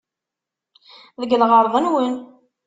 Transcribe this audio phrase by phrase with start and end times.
[1.21, 2.15] Deg lɣeṛḍ-nwen!